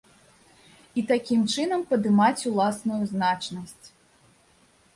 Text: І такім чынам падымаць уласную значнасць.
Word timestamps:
І 1.01 1.03
такім 1.11 1.43
чынам 1.55 1.81
падымаць 1.93 2.47
уласную 2.53 2.99
значнасць. 3.15 3.85